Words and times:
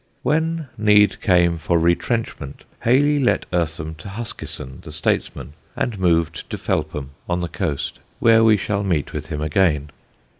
When 0.23 0.65
need 0.79 1.21
came 1.21 1.59
for 1.59 1.77
retrenchment, 1.77 2.63
Hayley 2.85 3.19
let 3.19 3.45
Eartham 3.53 3.93
to 3.97 4.09
Huskisson, 4.09 4.79
the 4.81 4.91
statesman, 4.91 5.53
and 5.75 5.99
moved 5.99 6.49
to 6.49 6.57
Felpham, 6.57 7.11
on 7.29 7.41
the 7.41 7.47
coast, 7.47 7.99
where 8.17 8.43
we 8.43 8.57
shall 8.57 8.81
meet 8.83 9.13
with 9.13 9.27
him 9.27 9.41
again. 9.41 9.91